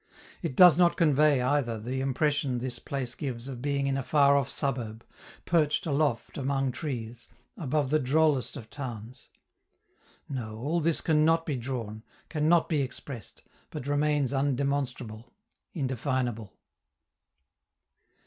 It 0.41 0.55
does 0.55 0.79
not 0.79 0.97
convey, 0.97 1.41
either, 1.43 1.79
the 1.79 2.01
impression 2.01 2.57
this 2.57 2.79
place 2.79 3.13
gives 3.13 3.47
of 3.47 3.61
being 3.61 3.85
in 3.85 3.97
a 3.97 4.01
far 4.01 4.35
off 4.35 4.49
suburb, 4.49 5.05
perched 5.45 5.85
aloft 5.85 6.39
among 6.39 6.71
trees, 6.71 7.27
above 7.55 7.91
the 7.91 7.99
drollest 7.99 8.57
of 8.57 8.71
towns. 8.71 9.29
No, 10.27 10.57
all 10.57 10.79
this 10.81 11.01
can 11.01 11.23
not 11.23 11.45
be 11.45 11.55
drawn, 11.55 12.01
can 12.29 12.49
not 12.49 12.67
be 12.67 12.81
expressed, 12.81 13.43
but 13.69 13.85
remains 13.85 14.33
undemonstrable, 14.33 15.25
indefinable. 15.73 16.57